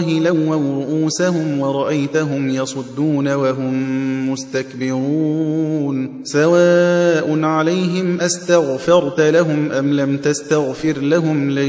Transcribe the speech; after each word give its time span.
لووا 0.00 0.56
رؤوسهم 0.56 1.60
ورأيتهم 1.60 2.50
يصدون 2.50 3.28
وهم 3.28 4.30
مستكبرون. 4.30 6.20
سواء 6.24 7.42
عليهم 7.42 8.20
أستغفرت 8.20 9.20
لهم 9.20 9.72
أم 9.72 9.92
لم 9.92 10.16
تستغفر 10.16 10.98
لهم 10.98 11.50
لن 11.50 11.68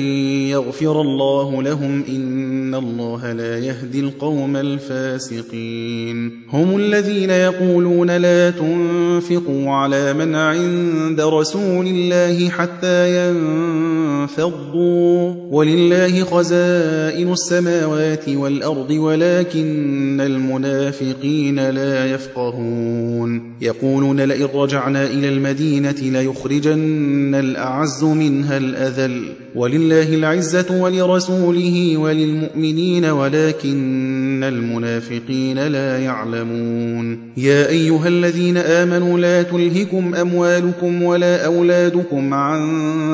يغفر 0.50 1.02
الله 1.02 1.64
لهم. 1.64 2.03
إن 2.09 2.75
الله 2.75 3.31
لا 3.31 3.59
يهدي 3.59 4.00
القوم 4.00 4.55
الفاسقين. 4.55 6.31
هم 6.50 6.78
الذين 6.78 7.30
يقولون 7.30 8.17
لا 8.17 8.50
تنفقوا 8.50 9.70
على 9.70 10.14
من 10.14 10.36
عند 10.36 11.22
رسول 11.22 11.88
الله 11.88 12.50
حتى 12.50 13.30
ينفضوا. 13.30 15.33
ولله 15.52 16.23
خزائن 16.23 17.31
السماوات 17.31 18.03
والأرض 18.28 18.92
ولكن 18.92 20.22
المنافقين 20.22 21.70
لا 21.70 22.06
يفقهون 22.06 23.54
يقولون 23.62 24.22
لئن 24.22 24.48
رجعنا 24.54 25.06
إلى 25.06 25.30
المدينة 25.30 25.92
ليخرجن 26.02 27.36
الأعز 27.36 28.04
منها 28.04 28.58
الأذل 28.58 29.23
ولله 29.56 30.16
العزة 30.16 30.82
ولرسوله 30.82 31.98
وللمؤمنين 31.98 33.06
ولكن 33.06 34.44
المنافقين 34.44 35.67
لا 35.67 36.00
يعلمون 36.00 37.20
يا 37.38 37.70
أيها 37.70 38.08
الذين 38.08 38.58
آمنوا 38.58 39.20
لا 39.20 39.42
تلهكم 39.44 40.16
أموالكم 40.16 41.04
ولا 41.04 41.45
أولادكم 41.45 42.34
عن 42.34 42.64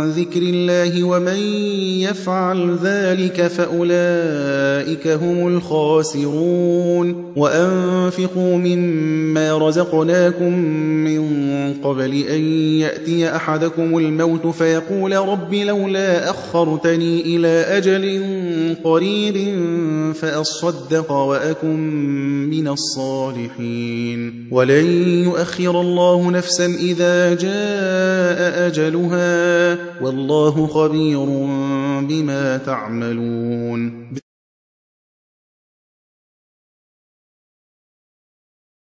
ذكر 0.09 0.41
الله 0.41 1.03
ومن 1.03 1.37
يفعل 2.01 2.77
ذلك 2.83 3.47
فأولئك 3.47 4.78
هم 5.07 5.47
الخاسرون. 5.47 7.33
وأنفقوا 7.35 8.57
مما 8.57 9.57
رزقناكم 9.57 10.53
من 11.03 11.29
قبل 11.83 12.13
أن 12.13 12.41
يأتي 12.79 13.35
أحدكم 13.35 13.97
الموت 13.97 14.47
فيقول 14.47 15.15
رب 15.15 15.53
لولا 15.53 16.29
أخرتني 16.29 17.21
إلى 17.21 17.47
أجل 17.47 18.23
قريب 18.83 19.55
فأصدق 20.13 21.11
وأكن 21.11 21.79
من 22.49 22.67
الصالحين. 22.67 24.47
ولن 24.51 24.85
يؤخر 25.23 25.81
الله 25.81 26.31
نفسا 26.31 26.65
إذا 26.65 27.33
جاء 27.33 28.67
أجلها. 28.67 29.77
والله 30.03 30.67
خبير 30.67 31.25
بما 32.07 32.57
تعملون. 32.65 34.09